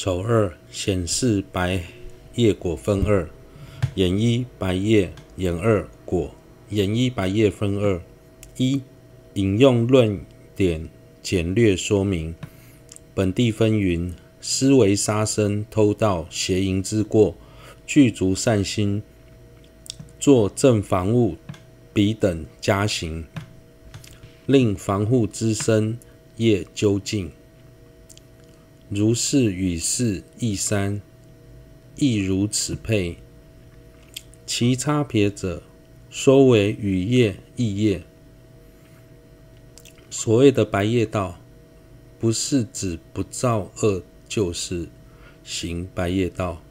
[0.00, 1.82] 丑二显示白
[2.36, 3.28] 叶果分二，
[3.96, 6.32] 眼一白叶，眼二果。
[6.70, 8.00] 眼一白叶分二。
[8.56, 8.80] 一、
[9.34, 10.24] 引用论
[10.54, 10.88] 点
[11.20, 12.32] 简略说明。
[13.12, 17.34] 本地分云：思维杀生、偷盗、邪淫之过，
[17.84, 19.02] 具足善心，
[20.20, 21.36] 作正防护
[21.92, 23.24] 彼等加刑，
[24.46, 25.98] 令防护之身
[26.36, 27.32] 业究竟。
[28.90, 31.02] 如是与是亦三，
[31.96, 33.18] 亦如此配。
[34.46, 35.62] 其差别者，
[36.08, 38.02] 说为语业、意业。
[40.08, 41.38] 所谓的白业道，
[42.18, 44.88] 不是指不造恶，就是
[45.44, 46.62] 行白业道。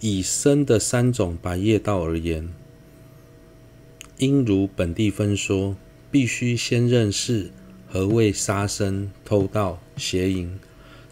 [0.00, 2.52] 以身的三种白业道而言，
[4.18, 5.76] 应如本地分说，
[6.10, 7.50] 必须先认识
[7.88, 10.58] 何谓杀生、偷盗、邪淫。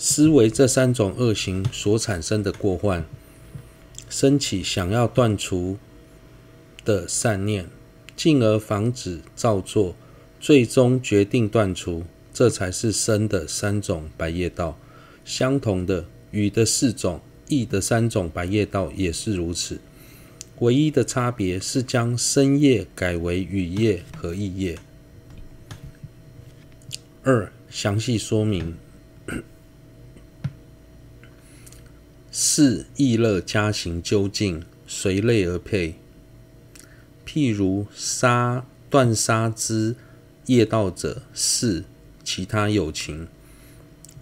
[0.01, 3.05] 思维这三种恶行所产生的过患，
[4.09, 5.77] 升起想要断除
[6.85, 7.67] 的善念，
[8.17, 9.97] 进而防止造作，
[10.39, 14.79] 最终决定断除，这才是生的三种白业道。
[15.25, 19.81] 相同的，雨的四种、意的三种白业道也是如此，
[20.61, 24.79] 唯一的差别是将身业改为雨业和意业。
[27.25, 28.77] 二、详细说明。
[32.61, 35.95] 是意乐加行究竟，随类而配。
[37.25, 39.95] 譬如杀断杀之
[40.47, 41.85] 业道者，是
[42.25, 43.29] 其他有情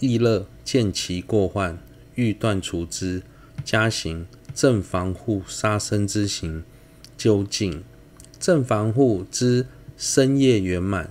[0.01, 1.79] 意乐见其过患，
[2.14, 3.23] 欲断除之，
[3.64, 6.62] 加行正防护杀生之行
[7.17, 7.83] 究竟，
[8.39, 9.64] 正防护之
[9.97, 11.09] 身业圆满。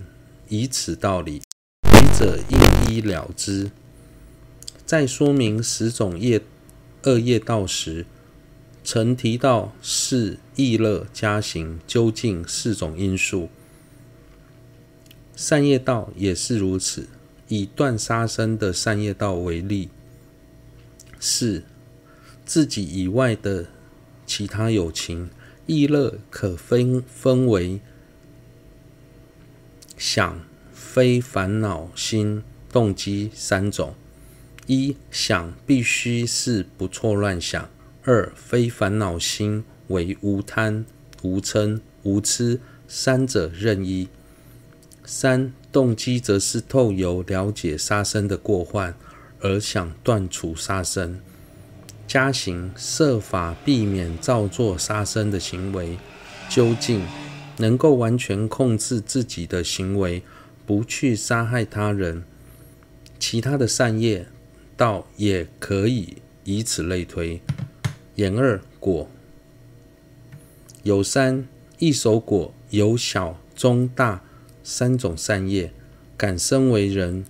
[0.48, 1.42] 以此道理，
[1.82, 3.72] 笔者应依了之。
[4.86, 6.40] 再说明十种业。
[7.06, 8.08] 二业道时，
[8.84, 13.50] 曾提到是意乐加行究竟四种因素。
[15.36, 17.08] 善业道也是如此。
[17.48, 19.90] 以断杀生的善业道为例，
[21.20, 21.64] 是
[22.44, 23.68] 自己以外的
[24.26, 25.30] 其他有情
[25.68, 27.80] 意乐可分分为
[29.96, 30.40] 想、
[30.74, 32.42] 非烦恼心
[32.72, 33.94] 动机三种。
[34.68, 37.70] 一想必须是不错乱想；
[38.04, 40.86] 二非烦恼心为无贪、
[41.22, 44.08] 无嗔、无痴三者任一；
[45.06, 48.96] 三动机则是透由了解杀生的过患
[49.40, 51.20] 而想断除杀生，
[52.08, 56.00] 加行设法避免造作杀生的行为，
[56.50, 57.06] 究竟
[57.58, 60.24] 能够完全控制自己的行为，
[60.66, 62.24] 不去杀害他人，
[63.20, 64.28] 其他的善业。
[64.78, 67.42] 道也可以以此类推。
[68.16, 69.10] 言二果
[70.84, 71.48] 有三，
[71.80, 74.24] 一手果有小、中、大
[74.64, 75.74] 三种善业，
[76.16, 77.26] 感生为人，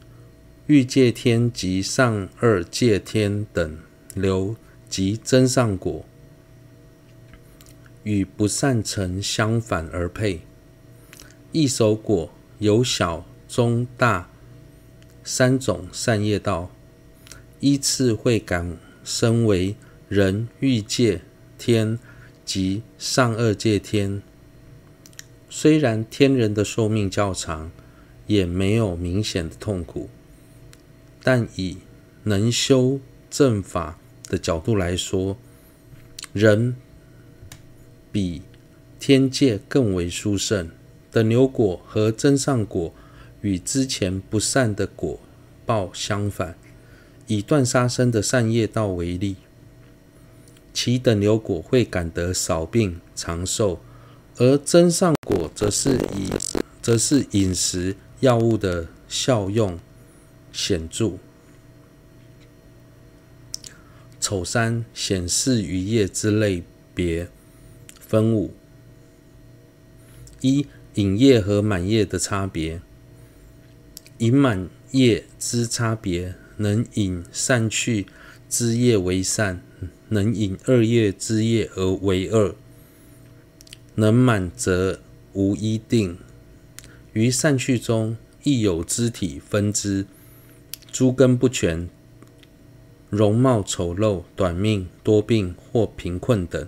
[0.68, 3.78] 欲界天及上二界天等
[4.14, 4.56] 流
[4.90, 6.06] 及增上果，
[8.04, 10.42] 与不善成相反而配。
[11.52, 12.30] 一手果
[12.60, 14.30] 有小、中、大
[15.24, 16.70] 三种善业道。
[17.60, 19.76] 依次会感生为
[20.08, 21.22] 人、欲界
[21.58, 21.98] 天
[22.44, 24.22] 及上二界天。
[25.50, 27.72] 虽然天人的寿命较长，
[28.28, 30.10] 也没有明显的痛苦，
[31.24, 31.78] 但以
[32.24, 33.00] 能修
[33.30, 35.38] 正法的角度来说，
[36.34, 36.76] 人
[38.12, 38.42] 比
[39.00, 40.70] 天界更为殊胜。
[41.12, 42.94] 等牛果和真善果
[43.40, 45.18] 与之前不善的果
[45.66, 46.58] 报相反。
[47.28, 49.36] 以断杀生的善业道为例，
[50.74, 53.80] 其等流果会感得少病长寿，
[54.38, 56.30] 而增上果则是以
[56.82, 59.80] 则是饮食药物的效用
[60.52, 61.14] 显著。
[64.20, 66.64] 丑三显示余业之类
[66.94, 67.28] 别
[68.00, 68.54] 分五：
[70.42, 72.82] 一引业和满业的差别，
[74.20, 76.36] 引满业之差别。
[76.58, 78.06] 能引善趣
[78.50, 79.62] 之业为善，
[80.10, 82.56] 能引恶业之业而为恶。
[83.96, 85.00] 能满则
[85.34, 86.18] 无一定。
[87.14, 90.06] 于善趣中亦有肢体分支，
[90.92, 91.90] 诸根不全，
[93.10, 96.68] 容貌丑陋，短命，多病或贫困等，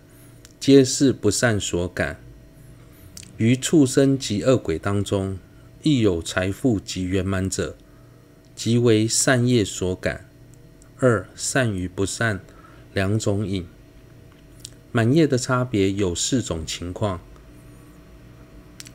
[0.60, 2.20] 皆是不善所感。
[3.36, 5.38] 于畜生及恶鬼当中，
[5.84, 7.76] 亦有财富及圆满者。
[8.58, 10.28] 即为善业所感，
[10.98, 12.42] 二善与不善
[12.92, 13.68] 两种瘾。
[14.92, 17.22] 满业的差别有四种情况：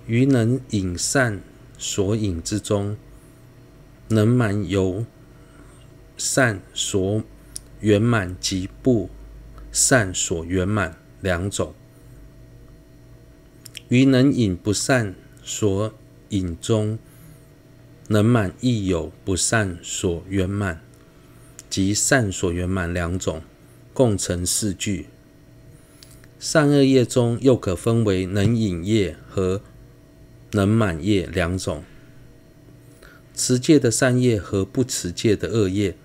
[0.08, 1.40] 于能引善
[1.78, 2.96] 所引之中，
[4.08, 5.06] 能满由
[6.16, 7.22] 善所
[7.78, 9.08] 圆满及不
[9.70, 11.72] 善所圆满两种。
[13.86, 15.94] 于能引不善所
[16.30, 16.98] 引中，
[18.08, 20.80] 能满亦有不善所圆满
[21.70, 23.42] 及善所圆满两种，
[23.94, 25.06] 共成四句。
[26.38, 29.62] 善恶业中又可分为能引业和
[30.50, 31.84] 能满业两种。
[33.34, 35.96] 持戒的善业和不持戒的恶业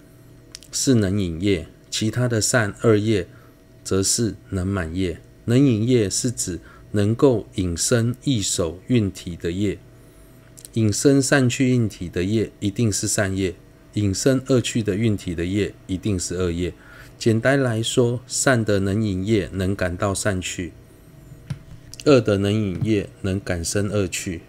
[0.71, 3.27] 是能引业，其他的善恶业
[3.83, 5.19] 则是能满业。
[5.45, 6.59] 能引业是指
[6.91, 9.79] 能够引生异熟蕴体的业，
[10.77, 13.55] 引生善趣运体的业一定是善业，
[13.95, 16.71] 引生恶趣的运体的业一定是恶业。
[17.17, 20.73] 简单来说，善的能引业能感到善趣，
[22.05, 24.41] 恶的能引业能感生恶趣。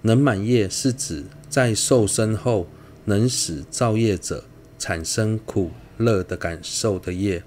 [0.00, 2.66] 能满业是指在受身后
[3.04, 4.44] 能使造业者
[4.78, 7.42] 产生苦乐的感受的业，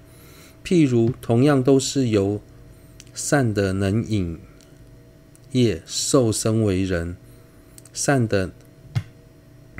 [0.64, 2.40] 譬如同样都是由
[3.12, 4.38] 善的能引
[5.50, 7.16] 业受生为人，
[7.92, 8.50] 善的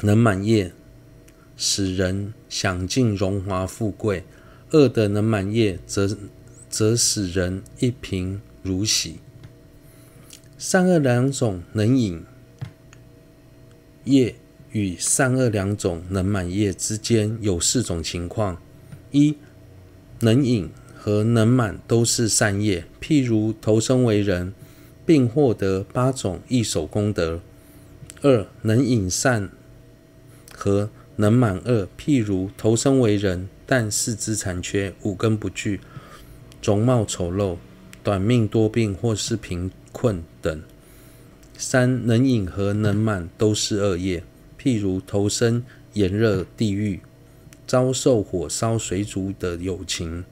[0.03, 0.73] 能满业
[1.57, 4.25] 使人享尽荣华富贵，
[4.71, 6.17] 恶的能满业则
[6.69, 9.21] 则使人一贫如洗。
[10.59, 12.25] 善恶两种能引
[14.05, 14.35] 业
[14.71, 18.61] 与善恶两种能满业之间有四种情况：
[19.11, 19.37] 一、
[20.21, 20.71] 能引。
[21.05, 24.55] 和能满都是善业，譬如投生为人，
[25.05, 27.41] 并获得八种异熟功德。
[28.23, 29.51] 二、能引善
[30.55, 35.81] 和能满恶，譬如投生为人，但四肢残缺，五根不具，
[36.63, 37.57] 容貌丑陋，
[38.05, 40.63] 短命多病，或是贫困等。
[41.57, 44.23] 三、能引和能满都是恶业，
[44.57, 45.65] 譬如投生
[45.95, 47.01] 炎热地狱，
[47.67, 50.25] 遭受火烧水煮的有情。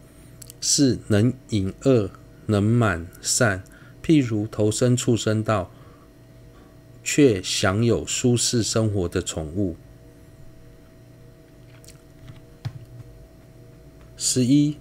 [0.61, 2.11] 四、能引恶，
[2.47, 3.65] 能满善，
[4.05, 5.73] 譬如投生畜生道，
[7.03, 9.77] 却享有舒适生活的宠物。
[14.17, 14.77] 十一，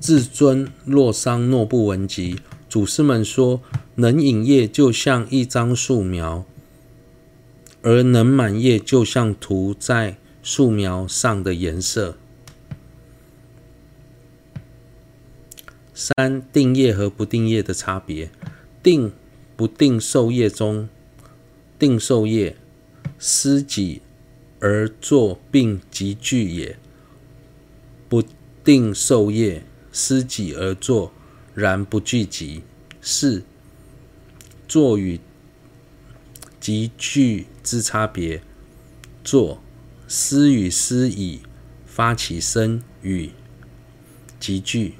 [0.00, 3.60] 至尊洛桑诺布文集，祖师们说，
[3.96, 6.44] 能引业就像一张素描，
[7.82, 12.16] 而能满业就像涂在素描上的颜色。
[15.94, 18.30] 三、定业和不定业的差别。
[18.82, 19.12] 定
[19.54, 20.88] 不定受业中，
[21.82, 22.56] 定受业
[23.18, 24.02] 思己
[24.60, 26.76] 而作，并即具也；
[28.08, 28.22] 不
[28.62, 31.12] 定受业思己而作，
[31.56, 32.62] 然不具即。
[33.00, 33.42] 四、
[34.68, 35.18] 作与
[36.60, 38.44] 即具之差别。
[39.24, 39.60] 作
[40.06, 41.40] 思与思已
[41.84, 43.30] 发起身与
[44.38, 44.94] 集聚。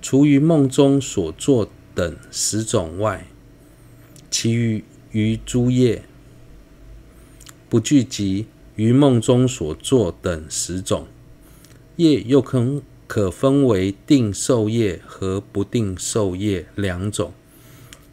[0.00, 3.26] 除于梦中所作等十种外，
[4.30, 6.04] 其余于诸业
[7.68, 8.46] 不聚集
[8.76, 11.06] 于梦中所作等十种
[11.96, 17.32] 业，又可可分为定受业和不定受业两种。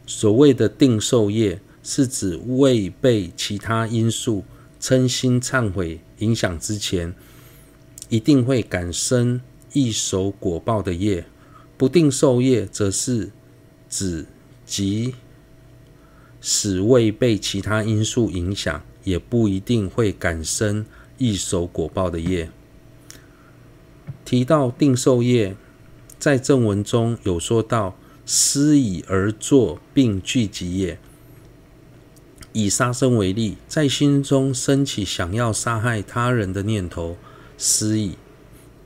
[0.06, 4.44] 所谓的定受业，是指未被其他因素
[4.80, 7.14] 嗔心忏悔影响之前，
[8.08, 9.40] 一定会感生
[9.72, 11.26] 一手果报的业。
[11.76, 13.30] 不定受业，则是
[13.90, 14.26] 指
[14.64, 15.14] 即
[16.48, 20.86] 使未被其他因素影响，也不一定会感生
[21.18, 22.48] 一手果报的业。
[24.24, 25.56] 提到定受业，
[26.20, 31.00] 在正文中有说到施以而作，并聚集业。
[32.52, 37.16] 以杀生为例，在心中升起想要杀害他人的念头，
[37.58, 38.16] 施以，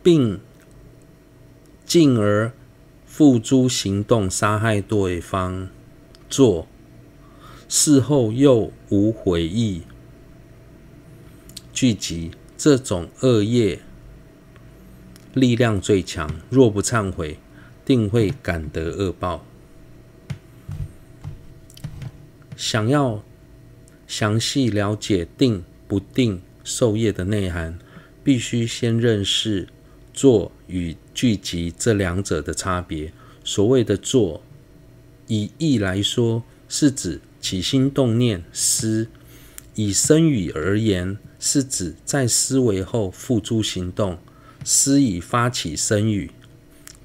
[0.03, 0.41] 并
[1.85, 2.53] 进而
[3.05, 5.69] 付诸行动杀害对方，
[6.31, 6.67] 作
[7.73, 9.83] 事后又无悔意，
[11.73, 13.79] 聚集这种恶业
[15.35, 17.39] 力量最强，若不忏悔，
[17.85, 19.47] 定会感得恶报。
[22.57, 23.23] 想要
[24.09, 27.79] 详细了解定不定受业的内涵，
[28.25, 29.69] 必须先认识
[30.13, 33.13] 作与聚集这两者的差别。
[33.45, 34.43] 所谓的作，
[35.29, 39.07] 以义来说，是指起心动念思；
[39.75, 44.19] 以身语而言，是指在思维后付诸行动，
[44.65, 46.31] 施以发起身语。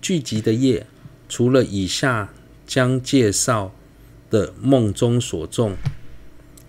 [0.01, 0.86] 聚集的业，
[1.27, 2.34] 除了以下
[2.68, 3.74] 将介绍
[4.30, 5.75] 的梦中所种、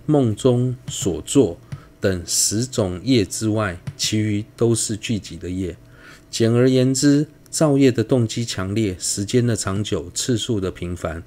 [0.06, 1.58] 梦中所作
[2.00, 5.76] 等十种业之外，其余都是聚集的业。
[6.30, 11.23] 简而言之，造业的动机强烈、时间的长久、次数的频繁、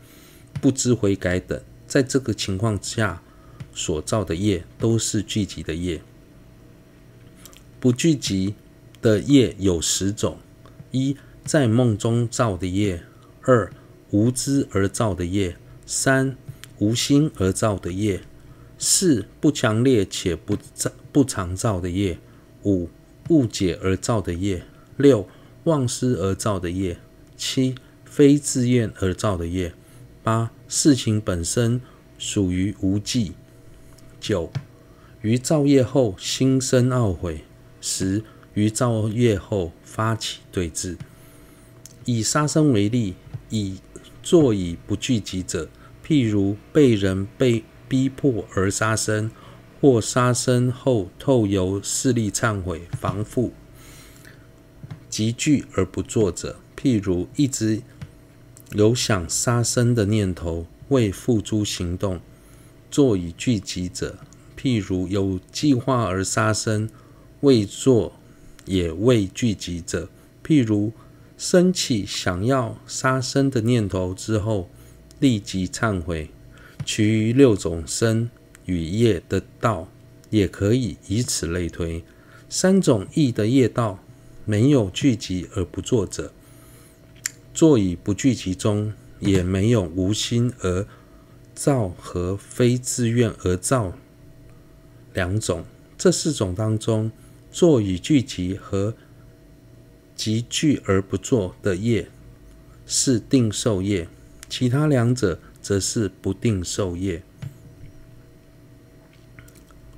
[0.62, 3.24] 不知悔改等，在这个情况下
[3.74, 6.01] 所造的业，都是聚集的业。
[7.79, 8.53] 不聚集
[9.01, 10.38] 的业有十种：
[10.91, 13.00] 一、在梦中造的业；
[13.41, 13.72] 二、
[14.12, 15.55] 无知而造的业；
[15.88, 16.38] 三、
[16.77, 18.19] 无心而造的业；
[18.77, 22.17] 四、不强烈且不造不常造的业；
[22.65, 22.88] 五、
[23.29, 24.60] 误解而造的业；
[24.96, 25.27] 六、
[25.63, 26.98] 忘失而造的业；
[27.36, 27.74] 七、
[28.05, 29.72] 非自愿而造的业；
[30.22, 31.82] 八、事情本身
[32.18, 33.34] 属于无记；
[34.22, 34.50] 九、
[35.22, 37.44] 于造业后心生懊悔。
[37.82, 38.24] 十
[38.54, 40.98] 于造业后发起对治。
[42.06, 43.16] 以杀生为例，
[43.50, 43.80] 以
[44.22, 45.70] 作以不聚集者，
[46.06, 49.32] 譬如被人被逼迫而杀生，
[49.80, 53.54] 或杀生后透由势力忏悔防复，
[55.10, 57.82] 集聚而不作者，譬如一直
[58.74, 62.20] 有想杀生的念头未付诸行动，
[62.92, 64.18] 作以聚集者，
[64.58, 66.90] 譬如有计划而杀生。
[67.42, 68.12] 未做
[68.66, 70.10] 也未聚集者，
[70.46, 70.92] 譬如
[71.38, 74.70] 生起想要杀生的念头之后，
[75.20, 76.30] 立即忏悔。
[76.86, 78.30] 其余六种生
[78.66, 79.88] 与业的道，
[80.30, 82.04] 也可以以此类推。
[82.50, 84.04] 三种意的业道，
[84.44, 86.34] 没有聚集而不作者，
[87.60, 90.88] 作以不聚集中，也没有无心而
[91.54, 93.92] 造和非自愿而造
[95.13, 95.66] 两种。
[95.98, 97.12] 这四种当中，
[97.51, 98.94] 作以聚集和
[100.16, 102.10] 集聚而不作的业
[102.88, 104.08] 是定受业，
[104.48, 107.22] 其他两者则是不定受业。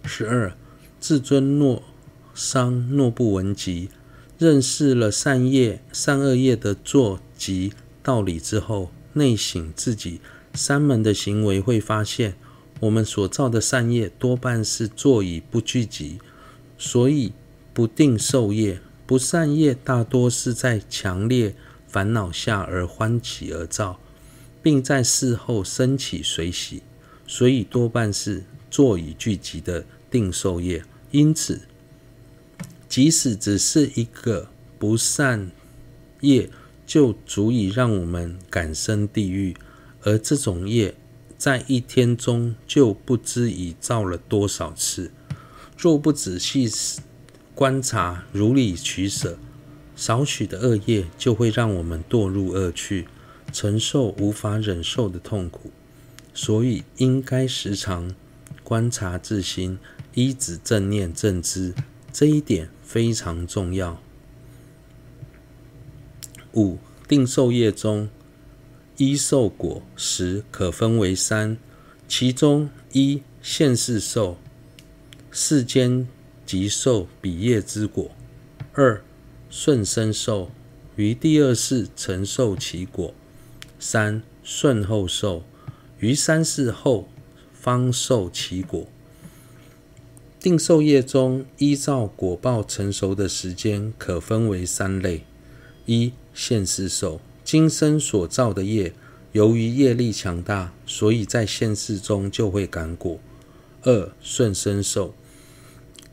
[0.06, 0.58] 十二，
[1.00, 1.84] 自尊诺
[2.34, 3.92] 伤诺不闻集，
[4.40, 10.22] 认识了善业善恶业的作及道理之后，内省自己
[10.54, 12.36] 三门的行为，会发现
[12.82, 16.20] 我们所造的善业多半是坐以不聚集，
[16.78, 17.34] 所以。
[17.74, 21.56] 不定受业，不善业大多是在强烈
[21.88, 23.98] 烦恼下而欢喜而造，
[24.62, 26.84] 并在事后升起随喜，
[27.26, 30.84] 所以多半是坐以聚集的定受业。
[31.12, 31.62] 因此，
[32.90, 35.50] 即使只是一个不善
[36.20, 36.50] 业，
[36.92, 39.56] 就足以让我们感生地狱，
[40.02, 40.94] 而这种业
[41.38, 45.10] 在一天中就不知已造了多少次。
[45.78, 46.70] 若不仔细
[47.56, 49.38] 观察，如理取舍，
[49.96, 53.08] 少许的恶业就会让我们堕入恶趣，
[53.54, 55.72] 承受无法忍受的痛苦。
[56.34, 58.14] 所以，应该时常
[58.66, 59.80] 观察自心，
[60.14, 61.74] 依止正念正知，
[62.12, 64.02] 这一点非常重要。
[66.54, 66.78] 五
[67.08, 68.10] 定受业中，
[68.98, 71.58] 一受果实可分为三，
[72.08, 74.38] 其中一现世受，
[75.32, 76.08] 世间。
[76.44, 78.12] 即受彼业之果。
[78.74, 79.02] 二
[79.50, 80.52] 顺生受，
[80.98, 83.14] 于第二世承受其果。
[83.80, 85.46] 三顺后受，
[86.00, 87.08] 于三世后
[87.54, 88.86] 方受其果。
[90.42, 95.24] 定受业中，依照果报成熟的时间，可分为三类：
[95.86, 98.94] 一现世受，今生所造的业，
[99.32, 103.20] 由于业力强大，所以在现世中就会感果。
[103.84, 105.14] 二顺生受。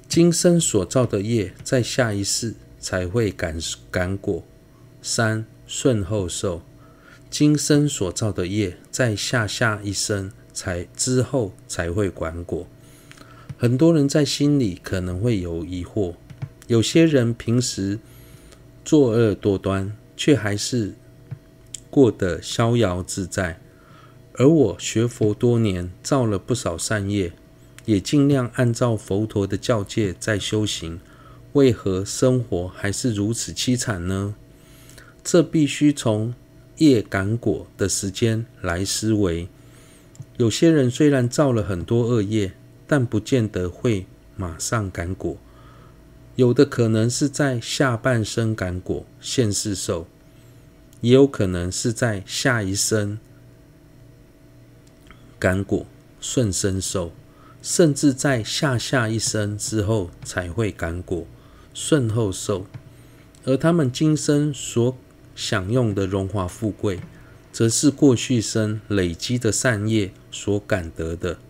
[0.08, 3.58] 今生所造的业，在下一世才会感
[3.90, 4.42] 感果。
[5.02, 6.62] 三顺后受，
[7.28, 12.66] 今生所造的业，在下下一生才之后才会感果。
[13.58, 16.14] 很多人在心里可能会有疑惑：
[16.68, 17.98] 有些人平时
[18.82, 20.94] 作恶多端，却还是
[21.88, 23.60] 过得逍遥自在；
[24.34, 27.32] 而我学佛多年，造了不少善业。
[27.87, 31.00] 也尽量按照佛陀的教诫在修行，
[31.54, 34.34] 为何生活还是如此凄惨呢？
[35.25, 36.34] 这必须从
[36.76, 39.48] 业感果的时间来思维。
[40.37, 42.52] 有些人虽然造了很多恶业，
[42.87, 44.04] 但不见得会
[44.37, 45.38] 马上感果，
[46.38, 50.07] 有的可能是在下半生感果，现世受，
[51.00, 53.18] 也有可能是在下一生
[55.37, 55.85] 感果，
[56.21, 57.11] 顺生受。
[57.61, 61.26] 甚至在下下一生之后才会感果，
[61.75, 62.66] 顺后受。
[63.45, 64.97] 而他们今生所
[65.35, 67.00] 享用的荣华富贵，
[67.50, 71.40] 则是过去生累积的善业所感得的，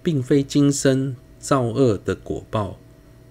[0.00, 2.78] 并非今生造恶的果报。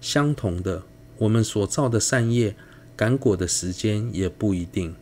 [0.06, 0.84] 相同的，
[1.18, 2.56] 我们所造的善业
[2.96, 4.94] 感果的时间也不一定。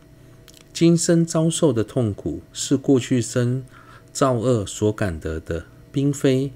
[0.72, 3.65] 今生遭受的痛苦，是过去生
[4.13, 6.53] 造恶所感得的，并非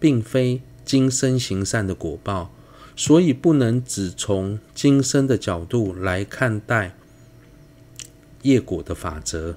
[0.00, 2.50] 并非今生行善的果报。
[2.96, 6.96] 所以不能只从今生的角度来看待
[8.42, 9.56] 业果的法则。